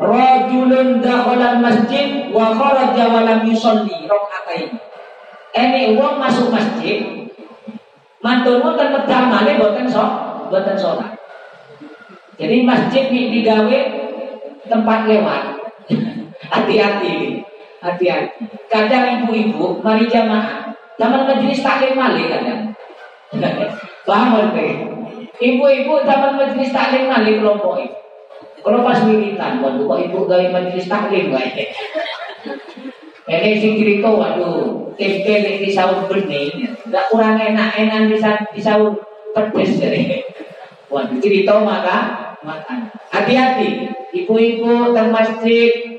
[0.03, 4.67] Rajulun dakhala masjid wa kharaja wa lam yusalli rakaatain.
[5.55, 7.07] Ene wong masuk masjid
[8.19, 10.11] mantul wonten medal malih boten sok,
[10.51, 11.15] boten sholat
[12.35, 13.79] Jadi masjid di digawe
[14.67, 15.43] tempat lewat.
[16.51, 17.47] Hati-hati,
[17.79, 18.43] hati-hati.
[18.67, 22.72] Kadang ibu-ibu mari jamaah, zaman majelis taklim malih kadang.
[24.03, 24.53] Paham
[25.43, 27.99] Ibu-ibu zaman majelis taklim malik kelompok itu.
[28.63, 31.67] Kalau pas militan, waduh kok ibu gawe majelis taklim wae.
[33.27, 36.63] Ini sing cerita, waduh, tempe di sahur bening,
[36.95, 39.03] gak kurang enak, enak bisa sahur
[39.35, 40.23] pedes jadi.
[40.87, 41.99] Waduh, cerita maka
[42.47, 42.87] makan.
[43.11, 45.99] Hati-hati, ibu-ibu masjid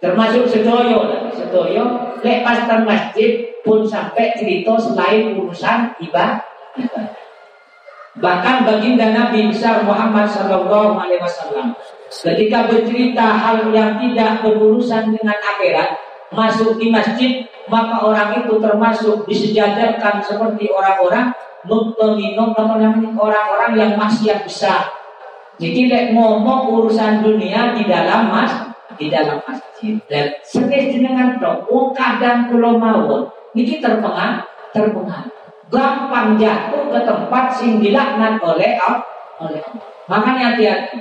[0.00, 6.40] termasuk sedoyo sedoyo lek pas teng masjid pun sampai cerita selain urusan ibadah
[8.20, 11.72] bahkan baginda Nabi besar Muhammad Sallallahu Alaihi Wasallam
[12.10, 15.96] ketika bercerita hal yang tidak berurusan dengan akhirat
[16.34, 21.30] masuk di masjid maka orang itu termasuk disejajarkan seperti orang-orang
[22.18, 22.50] minum
[23.14, 24.90] orang-orang yang maksiat besar
[25.60, 28.52] jadi lek ngomong urusan dunia di dalam mas
[28.96, 29.69] di dalam masjid.
[29.80, 34.44] Dan senes dengan tok wong kadang kula mawon niki terpengaruh
[34.76, 35.32] terpengaruh.
[35.70, 39.06] Gampang jatuh ke tempat sing dilaknat oleh Allah.
[40.10, 40.98] Makanya hati-hati.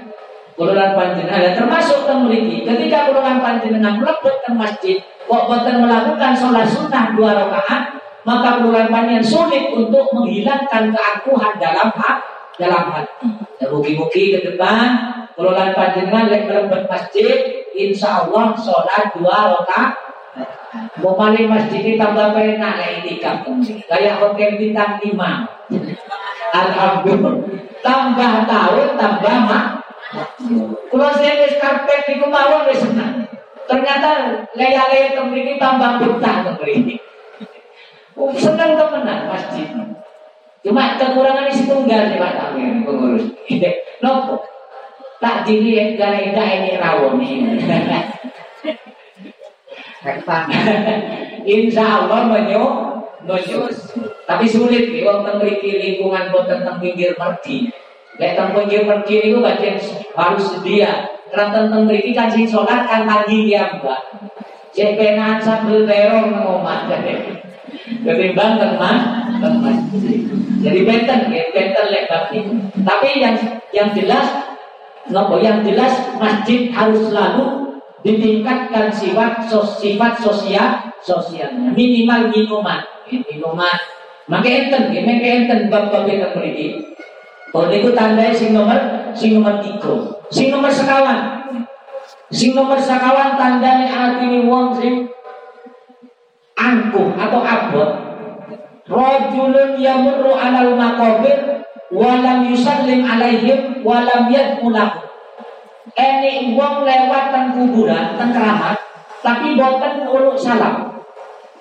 [0.53, 7.15] Kululan panjenengan termasuk teng ketika kululan panjenengan mlebet ke masjid kok boten melakukan sholat sunnah
[7.15, 7.95] dua rakaat
[8.27, 13.27] maka kululan panjenengan sulit untuk menghilangkan keakuhan dalam hati dalam hati.
[13.63, 19.91] Ya mugi-mugi ke depan kalau lan panjenengan lek mlebet masjid, insya Allah sholat dua rakaat.
[20.99, 23.47] Mau paling masjid ini tambah penak lek itikaf.
[23.87, 25.47] Kayak hotel bintang lima.
[26.51, 27.35] Alhamdulillah.
[27.79, 29.65] Tambah tahun tambah mak.
[30.91, 32.83] Kalau saya wis karpet niku mawon wis.
[33.69, 34.09] Ternyata
[34.57, 36.99] leya-leya temriki tambah temriki.
[38.19, 39.71] Oh, senang temenan masjid.
[40.59, 43.31] Cuma kekurangan isi tunggal nih Pak pengurus.
[44.03, 44.43] Nopo?
[45.19, 47.59] Tak dili gara gara ini rawon ini.
[51.43, 52.63] Insya Allah menyo
[53.27, 53.67] menyo.
[54.23, 57.67] Tapi sulit nih, wong memiliki lingkungan buat tentang pinggir pergi.
[58.15, 59.75] Lek tentang pinggir pergi itu bagian
[60.15, 61.11] harus sedia.
[61.29, 61.83] Karena tentang
[62.15, 64.01] kan sing sholat kan pagi ya mbak.
[64.71, 66.87] Cek penan sambil terong ngomong
[68.05, 68.97] ketimbang teman
[69.39, 69.75] teman
[70.59, 72.05] jadi benten ya benten lek
[72.85, 73.35] tapi yang
[73.71, 74.48] yang jelas
[75.09, 81.75] nopo yang jelas masjid harus selalu ditingkatkan sifat sos, sifat sosial sosialnya.
[81.75, 82.79] Minimal minuman.
[83.09, 83.77] Ya, minuman.
[84.29, 86.89] Maka enten ya maka enten bab bab yang memiliki
[87.49, 88.77] kalau itu tandai sing nomor
[89.17, 90.21] sing nomor tiga.
[90.29, 91.49] Sing nomor sekawan.
[92.29, 95.09] Sing nomor sekawan tandai arti wong sing
[96.53, 97.89] angkuh atau abot.
[98.89, 105.09] Rajulun yamurru alal maqabir walam yusallim alaihim walam yadmulahu
[105.97, 108.77] ini wong lewat teng kuburan teng keramat
[109.19, 111.03] tapi boten uluk salam.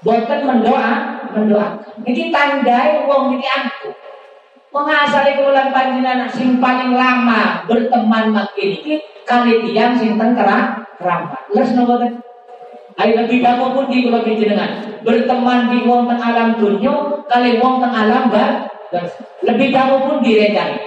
[0.05, 2.07] Boten mendoa mendoakan.
[2.07, 3.95] Ini tandai wong ini angkuh
[4.69, 11.43] mengasali keulang panjenengan sing paling lama berteman makin ini kali tiang sing teng keramat.
[11.55, 11.99] Les nopo
[12.99, 16.95] Ayo lebih bangun pun di kalau jenengan berteman di wong teng alam dunia
[17.31, 18.67] kali wong teng alam bar
[19.45, 20.79] lebih bangun pun direkan.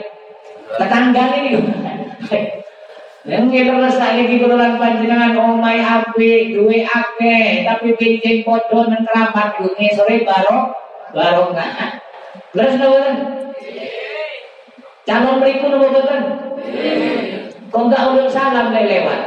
[0.78, 1.60] Tetangga ini
[3.22, 9.62] yang kita lestari di kurulan panjenengan omai api duwe ake tapi bincin podo nang keramat
[9.62, 10.74] gue sore baro
[11.14, 12.02] baro nggak.
[12.58, 13.18] Terus nawan
[15.06, 16.24] calon berikut nawan
[17.72, 19.22] Kok nggak udah salam lewat?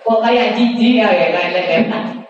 [0.00, 2.26] Kok kayak jijik ya kayak lewat?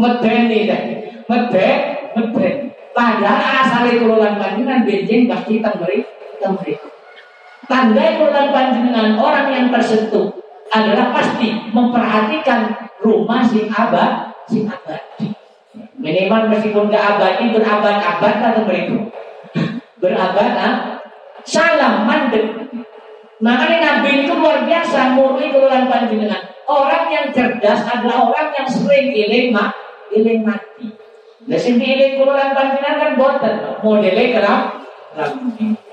[0.00, 0.82] medeni dah
[1.28, 1.68] mede
[2.16, 2.48] mede
[2.92, 6.02] padahal asal kelolaan panjenengan benjing pasti temberi
[6.42, 6.74] temberi
[7.70, 10.30] tanda kelolaan panjenengan orang yang tersentuh
[10.70, 12.70] adalah pasti memperhatikan
[13.02, 15.40] rumah si abad si abadi
[16.00, 19.12] Minimal meskipun gak abadi berabad-abad atau beribu.
[20.00, 20.74] berabad ah.
[21.44, 22.72] Salam mandek.
[23.40, 26.40] Makanya Nabi itu luar biasa murni keluaran panjenengan.
[26.68, 29.72] Orang yang cerdas adalah orang yang sering iling mak,
[30.12, 30.99] iling mati.
[31.50, 34.80] Lah sing iling keluaran panjenengan kan boten modele kerap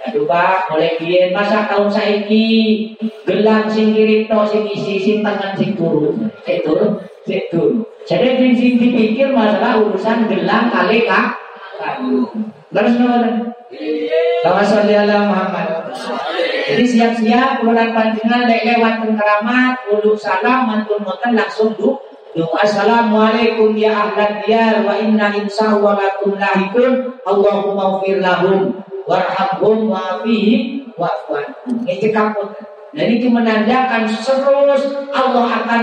[0.06, 2.94] Aduh Pak, oleh biyen masa tahun saiki
[3.26, 6.14] gelang sing kiri tok sing isi sing tangan sing turu,
[6.46, 6.62] sik
[7.50, 7.82] turu.
[8.06, 11.34] Jadi sing dipikir masalah urusan gelang kali kak.
[12.70, 13.18] Terus nopo
[14.46, 15.92] Sama sholli ala Muhammad.
[16.70, 22.00] Jadi siap-siap panjenengan lek lewat keramat, kudu salam mantun moten langsung du
[22.46, 28.78] assalamualaikum ya ahlan diyar wa inna insya wa lakum lahikun Allahumma ufir lahum
[29.10, 30.22] warhamhum wa
[31.00, 31.10] wa
[31.66, 32.38] Ini cekap
[32.94, 35.82] Dan itu menandakan terus Allah akan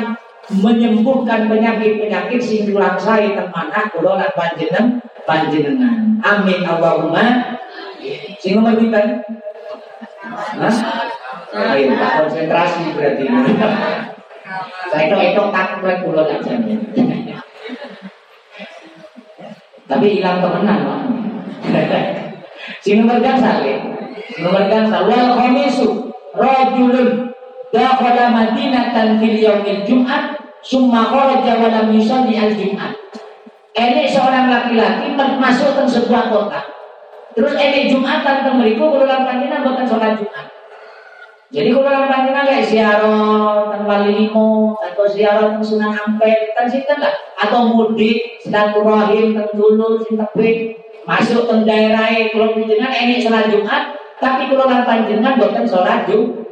[0.62, 2.68] menyembuhkan penyakit-penyakit sing
[3.00, 3.80] saya temana
[5.24, 6.20] panjenengan.
[6.20, 7.56] Amin Allahumma.
[8.38, 8.76] Sing nomor
[11.54, 13.24] ayo tak konsentrasi berarti.
[14.92, 16.52] Saya itu itu takut lagi pulau aja.
[19.84, 21.00] Tapi hilang temenan, Pak.
[22.84, 23.76] Sing nomor gansal ya.
[24.40, 27.32] Nomor gansal wal khamisu rajulun
[27.72, 32.92] dakhala madinatan fil yaumil jum'at summa kharaja wa lam yusalli al jum'at.
[33.74, 36.62] Ini seorang laki-laki masuk ke sebuah kota.
[37.34, 40.53] Terus ini Jumatan teng mriku kula panjenengan boten salat Jumat.
[41.52, 47.74] Jadi kula panjenengan lek ziarah teng Limo atau ziarah teng Sunan Ampel sinten lah atau
[47.74, 50.16] mudik silaturahim teng dulu sing
[51.04, 56.44] masuk teng daerah kula panjenengan ini salat Jumat tapi kula panjenengan boten salat Jumat.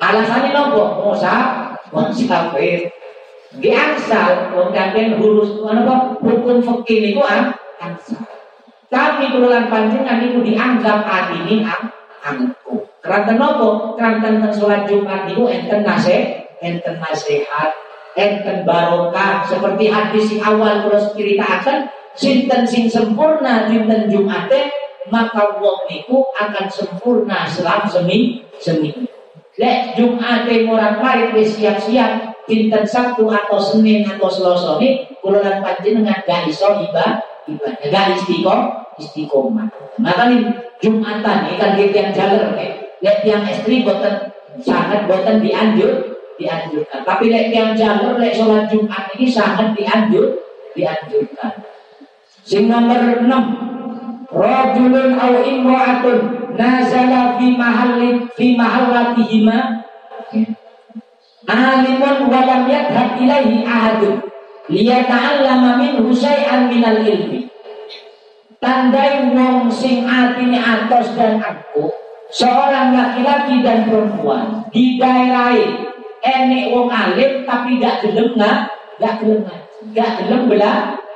[0.00, 0.82] Alasannya nopo?
[1.00, 1.36] Musa,
[1.88, 2.90] musafir.
[3.54, 4.74] Di angsal, wong
[5.22, 8.26] hurus apa hukum fikih niku ah angsal.
[8.94, 11.90] Tapi kelulan panjenengan itu dianggap adini ang
[12.22, 12.83] angku.
[13.04, 13.92] Keranten nopo?
[14.00, 17.76] Keranten teng salat Jumat niku enten nasihat, enten nasihat,
[18.16, 24.72] enten barokah seperti hadis sing awal kula ceritakan sinten sing sempurna dinten Jumate
[25.12, 29.04] maka wong niku akan sempurna selama semi seminggu.
[29.60, 35.60] Lek Jumate murah marit wis siap-siap dinten Sabtu atau Senin atau Selasa ini kula lan
[35.60, 37.20] panjenengan gak iso ibadah
[37.52, 38.60] ibadah istiqom
[38.96, 39.68] istiqomah
[40.00, 40.40] maka nih
[40.80, 42.52] Jumatan ini kan kita yang jalur
[43.04, 44.32] lihat yang istri boten
[44.64, 47.04] sangat boten dianjur dianjurkan.
[47.04, 50.40] Tapi lihat yang jalur lihat sholat Jumat ini sangat dianjur
[50.72, 51.52] dianjurkan.
[52.48, 53.28] Sing nomor 6
[54.32, 56.18] rajulun au imra'atun
[56.56, 59.84] nazala fi mahalli fi mahallatihima
[61.44, 64.24] alimun wa lam yadhhab ilaihi ahadun
[64.72, 67.52] liyata'allama minhu syai'an minal ilmi.
[68.64, 75.52] Tandai wong sing atine atos dan aku seorang laki-laki dan perempuan di daerah
[76.24, 78.58] ini wong alim tapi gak gelem nggak
[79.00, 79.44] gak gelem
[79.92, 80.74] gak gelem bela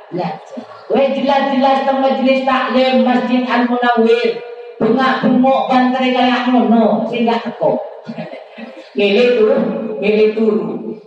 [0.09, 4.41] belajar Weh jelas-jelas teng majelis taklim Masjid Al Munawwir
[4.81, 7.77] bengak-bengok bantere kayak ngono sing gak teko
[8.97, 9.63] Milih turun,
[10.01, 10.97] milih turun.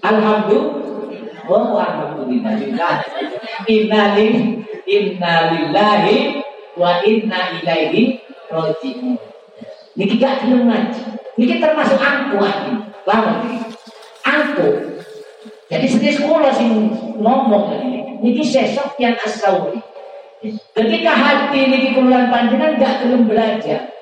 [0.00, 1.44] Alhamdulillah.
[1.46, 3.04] Oh, alhamdulillah.
[3.68, 6.42] Innalil, innalillahi
[6.74, 8.21] wa inna ilaihi
[8.52, 9.16] roji'un.
[9.96, 11.02] Niki gak gelem ngaji.
[11.40, 12.72] Niki termasuk angku lagi.
[13.08, 13.40] Lawan
[14.22, 14.68] Angku.
[15.72, 16.68] Jadi sedih sekolah sih
[17.16, 18.20] ngomong ini.
[18.20, 19.80] Niki sesok yang asawi.
[20.76, 23.92] Ketika hati niki keluar panjenengan gak belum belajar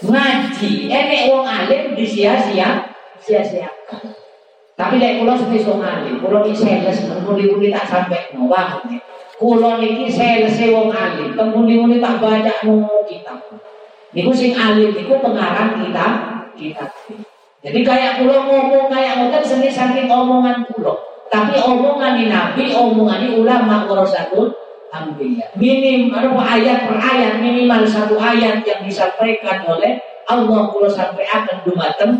[0.00, 2.88] ngaji enek wong alim disia-sia
[3.20, 4.16] sia-siakan
[4.78, 8.80] tapi lek kula sepi wong alim kula iki sales muli-muli tak sampai wah
[9.36, 13.44] kula niki sales wong alim muli-muli tak baca no kitab
[14.14, 16.12] niku sing alim niku pengarang kitab
[16.54, 16.90] kitab
[17.60, 20.96] jadi kayak kula ngomong kayak ngoten seni saking omongan kula
[21.30, 24.50] tapi omongan di nabi omongan di ulama warasatul
[24.90, 25.46] anbiya.
[25.54, 31.56] Minim apa ayat per ayat minimal satu ayat yang disampaikan oleh Allah kalau sampai akan
[31.62, 32.12] dumateng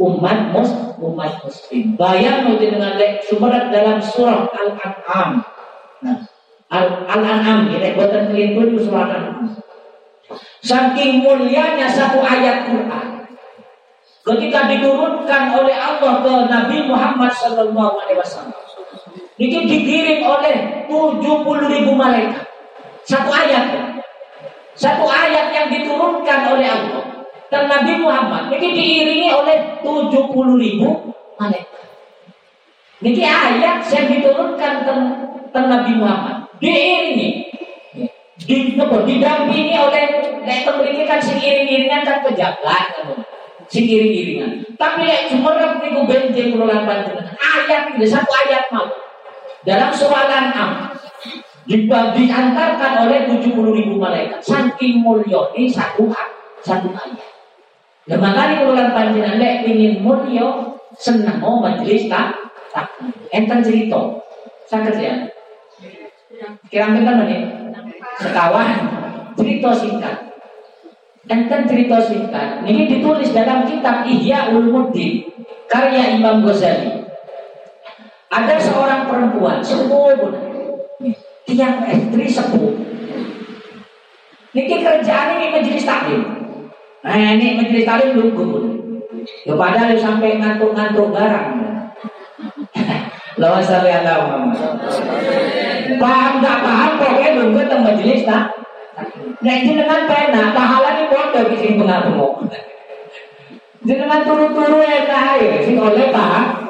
[0.00, 1.96] umat mus umat muslim.
[1.96, 5.44] Bayang dengan surat dalam surah Al-An'am.
[6.04, 6.16] Nah,
[6.72, 9.56] Al-An'am ini buatan kelintun itu surat Al-An'am.
[10.60, 13.06] Saking mulianya satu ayat Quran.
[14.20, 18.60] Ketika diturunkan oleh Allah ke Nabi Muhammad Sallallahu Alaihi Wasallam,
[19.40, 22.44] itu dikirim oleh 70 ribu malaikat.
[23.08, 23.96] Satu ayat.
[24.76, 27.04] Satu ayat yang diturunkan oleh Allah.
[27.50, 30.20] Dan Nabi Muhammad ini diiringi oleh 70
[30.60, 31.84] ribu malaikat.
[33.00, 34.72] Ini ayat yang diturunkan
[35.50, 36.40] ke Nabi Muhammad.
[36.60, 37.48] diiringi
[39.06, 40.04] didampingi oleh
[40.42, 42.98] nek memiliki kan sing iring-iringan kan pejabat
[43.70, 47.36] sing iring-iringan tapi lek jumerep niku benjing kula lan panjenengan.
[47.36, 48.88] Ayat ini satu ayat mau.
[49.60, 50.96] Dalam surah Al-An'am
[51.68, 54.40] diantarkan oleh 70 ribu malaikat.
[54.40, 56.08] Saking mulia ini satu
[56.64, 57.28] satu ayat.
[58.08, 60.48] Dan makanya kalau lan panjenengan lek ingin mulia
[60.96, 62.32] senang mau majelis tak
[62.72, 62.88] tak
[63.36, 64.00] enten cerita.
[64.64, 65.14] Sakit ya?
[66.72, 67.42] Kira-kira menit
[68.20, 68.76] sekawan
[69.34, 70.16] cerita singkat
[71.30, 75.24] enten cerita singkat ini ditulis dalam kitab Ihya Ulumuddin
[75.66, 77.00] karya Imam Ghazali
[78.30, 80.14] ada seorang perempuan sepuh
[81.48, 82.90] tiang istri sepuh
[84.50, 86.26] Niki kerjaan ini majelis taklim.
[87.06, 88.46] Nah ini majelis taklim lugu.
[89.46, 91.48] Ya padahal sampai ngantuk-ngantuk barang.
[93.40, 95.69] Lawan sampai Allah Muhammad.
[95.96, 98.44] Paham tak paham pokoknya nunggu tentang majelis tak.
[99.40, 99.56] Nah
[100.04, 102.44] pena pahala ini bodoh di sini pengaruh.
[103.80, 106.68] Jenengan turu-turu ya kaya, sing oleh paham.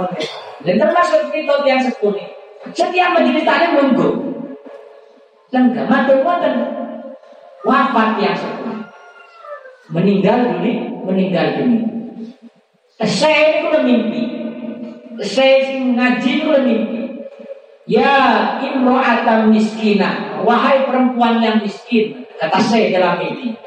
[0.63, 2.23] Dan termasuk cerita yang sepuluh
[2.71, 4.09] Setiap majelis taklim nunggu.
[5.51, 6.55] Lengkap, matur wonten
[7.67, 8.87] wafat yang sepuluh.
[9.91, 11.83] Meninggal dunia, meninggal dunia.
[13.03, 14.23] Saya udah mimpi.
[15.25, 17.00] Saya ngaji udah mimpi.
[17.91, 18.15] Ya
[18.63, 20.39] imro'atan miskina.
[20.47, 22.23] Wahai perempuan yang miskin.
[22.39, 23.59] Kata saya dalam mimpi.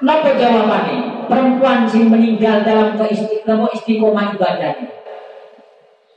[0.00, 1.28] Napa jawabannya?
[1.28, 4.88] Perempuan sing meninggal dalam keistiqomah istiqomah ibadahnya.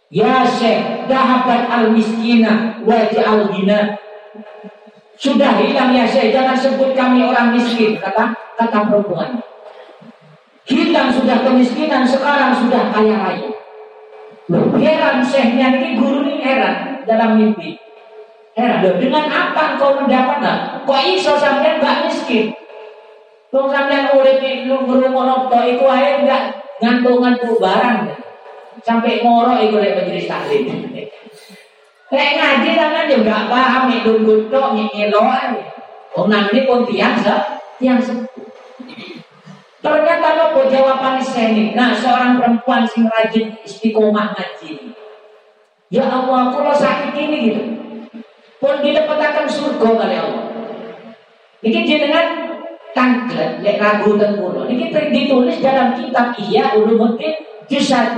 [0.08, 4.00] Ya Syekh, dahabat al miskina wajah al gina.
[5.20, 9.44] Sudah hilang ya Syekh, jangan sebut kami orang miskin, kata kata perempuan.
[10.64, 13.53] Hilang sudah kemiskinan, sekarang sudah kaya raya.
[14.52, 17.80] Heran Syekhnya ini guru ini heran dalam mimpi.
[18.54, 20.44] Heran, loh, dengan apa kau mendapat?
[20.44, 22.52] Nah, kok iso sampai gak miskin?
[23.54, 28.10] Kau sampai urip lu ngrungokno tok iku ae enggak ngantuk-ngantuk barang.
[28.82, 30.66] Sampai ngoro iku lek majelis taklim.
[32.10, 35.62] Lek ngaji kan yo enggak paham nek nunggu tok ae.
[36.14, 37.34] Wong namine pun tiang se
[37.78, 38.33] tiang sepuh.
[39.84, 41.76] Ternyata nopo jawaban seni.
[41.76, 44.96] Nah, seorang perempuan sing rajin istiqomah ngaji.
[45.92, 47.62] Ya Allah, kalau sakit ini gitu.
[48.64, 50.46] Pun dilepetakan surga kali Allah.
[51.60, 52.28] Ini jenengan
[52.96, 54.64] tanglet lek ragu dan kulo.
[54.72, 57.36] Ini ditulis dalam kitab Ihya Ulumuddin
[57.68, 58.16] juz 1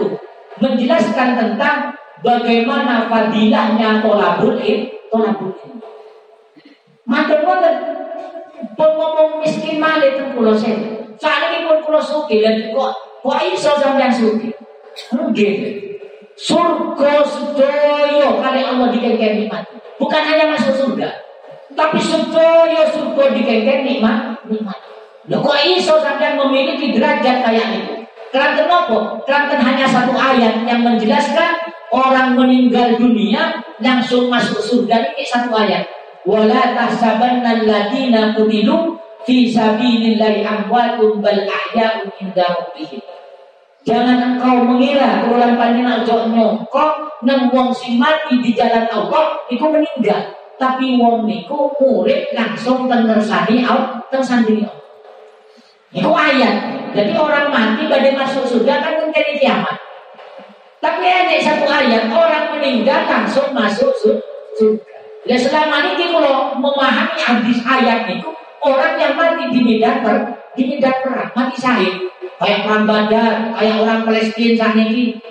[0.61, 5.81] menjelaskan tentang bagaimana fadilahnya tolabul ilm, tolabul ilm.
[7.05, 7.75] Matur ngoten
[8.77, 10.53] ngomong miskin malih teng kula
[11.15, 11.23] sen.
[11.23, 12.91] Sakniki pun kula sugih lan kok
[13.23, 14.53] kok iso sampeyan sugih.
[15.11, 15.55] Nggih.
[16.35, 19.63] Surga sedaya kali Allah dikengken nikmat.
[19.95, 21.07] Bukan hanya masuk surga,
[21.71, 24.75] tapi sedaya surga dikengken nikmat nikmat.
[25.31, 27.93] Loh kok iso sampai memiliki derajat kayak itu?
[28.35, 29.23] Keranten apa?
[29.23, 31.55] Keranten hanya satu ayat yang menjelaskan
[31.95, 35.87] orang meninggal dunia langsung masuk surga ini satu ayat.
[36.27, 43.01] Wala tahsabanna alladziina qutilu fi sabilillahi amwatun bal ahya'un inda rabbihim.
[43.85, 49.61] Jangan engkau mengira kerulan panjenengan ojo nyongkok nang wong sing mati di jalan Allah itu
[49.61, 50.33] meninggal.
[50.57, 54.85] Tapi wong niku murid langsung tersani Allah tersandingi Allah.
[55.93, 56.55] Itu ayat.
[56.97, 59.77] Jadi orang mati pada masuk surga kan menjadi kiamat.
[60.81, 64.95] Tapi ada satu ayat orang meninggal langsung masuk surga.
[65.25, 68.29] Dan selama ini kalau memahami hadis ayat itu
[68.65, 70.15] orang yang mati di medan per,
[70.57, 71.93] di medan perang mati syahid
[72.41, 75.21] kayak perang Badar kayak orang Palestina saat ini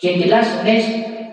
[0.00, 0.46] yang jelas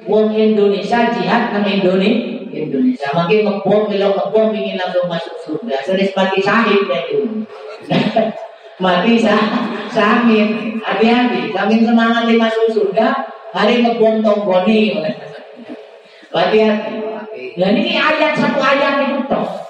[0.07, 3.07] wong Indonesia jihad nang Indonesia Indonesia.
[3.13, 5.77] Makin ngebom, kalau ngebom ingin langsung masuk surga.
[5.85, 7.45] Sering mati sahid ya itu.
[8.83, 9.41] mati sah,
[9.93, 10.79] sahid.
[10.81, 11.51] Hati-hati.
[11.53, 13.07] Saking semangat masuk surga,
[13.53, 14.97] hari ngebom tonggoni.
[16.33, 16.93] Hati-hati.
[17.57, 19.66] Nah ini ayat satu ayat itu toh.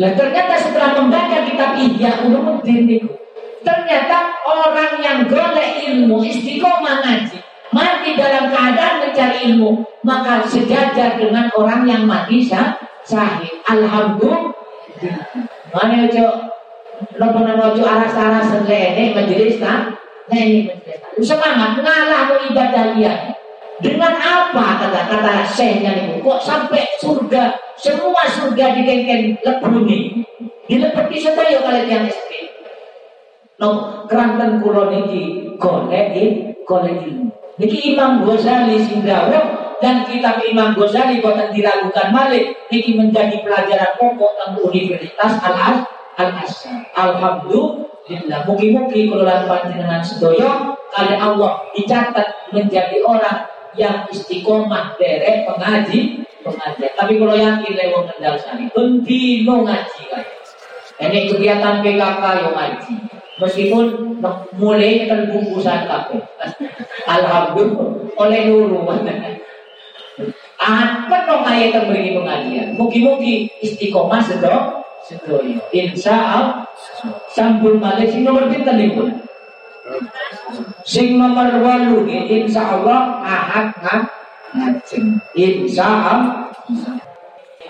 [0.00, 3.12] Nah ternyata setelah membaca kitab Ihya Ulumuddin itu,
[3.60, 7.36] ternyata orang yang golek ilmu istiqomah ngaji
[7.70, 13.60] mati dalam keadaan mencari ilmu, maka sejajar dengan orang yang mati sah, sahih.
[13.68, 14.56] Alhamdulillah.
[15.70, 16.26] Mana ojo
[17.16, 19.88] Nopo nopo ojo aras-aras ini majelis tak?
[20.28, 21.00] Nah ini majelis.
[21.24, 23.39] Semangat ngalah ibadah dia.
[23.80, 26.20] Dengan apa kata-kata syekhnya itu?
[26.20, 30.20] Kok sampai surga, semua surga digengken lepuni.
[30.68, 32.46] Dilepeti sedaya kalian yang istri.
[33.56, 36.16] No, kerantan kulon ini golek
[36.68, 37.00] golek.
[37.60, 39.04] Niki Imam Ghazali sing
[39.80, 45.84] dan kitab Imam Ghazali boten diragukan malik ini menjadi pelajaran pokok tentang Universitas Al
[46.20, 46.84] Al Azhar.
[46.96, 48.44] Alhamdulillah.
[48.44, 56.92] Mugi-mugi kula panjenengan sedaya kali Allah dicatat menjadi orang yang istiqomah derek pengaji pengajian.
[56.96, 58.66] Tapi kalau yakin lewat kendal sani,
[59.04, 60.02] dino ngaji.
[61.00, 62.94] Ini kegiatan PKK yang ngaji.
[63.40, 63.84] Meskipun
[64.60, 66.20] mulai terbungkusan kafe.
[67.16, 68.84] Alhamdulillah oleh nuru.
[70.60, 72.76] Apa dong ayat terberi pengajian?
[72.76, 75.56] Mugi-mugi istiqomah sedok sedoyo.
[75.72, 76.68] Insya Allah
[77.32, 79.08] sambung sing nomor pinten niku.
[80.90, 83.70] Sing nomor 8 insya Allah ahad
[84.58, 85.22] ngajeng.
[85.38, 86.50] Insya Allah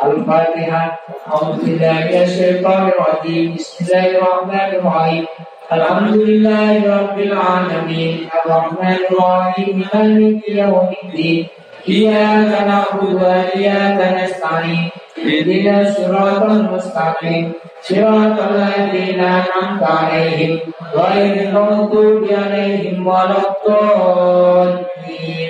[0.00, 0.84] الفاتحة
[1.28, 5.24] أعوذ بالله من الشيطان الرجيم بسم الله الرحمن الرحيم
[5.72, 11.59] الحمد لله رب العالمين الرحمن الرحيم مالك يوم الدين
[11.89, 14.89] إياك نعبد وإياك نستعين
[15.26, 17.51] اهدنا الصراط المستقيم
[17.82, 20.59] صراط الذين أنعمت عليهم
[20.95, 25.49] غير المغضوب عليهم ولا الضالين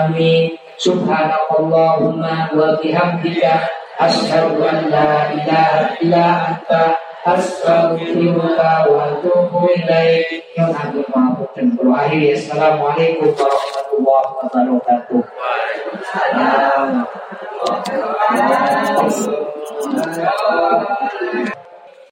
[0.00, 2.22] آمين سبحانك اللهم
[2.56, 3.44] وبحمدك
[4.00, 5.70] أشهد أن لا إله
[6.02, 6.70] إلا أنت
[7.25, 10.43] astaghfiruka wa atubu ilaik.
[10.55, 12.35] Nabi Mahfud dan Purwahiri.
[12.35, 15.23] Assalamualaikum warahmatullahi wabarakatuh.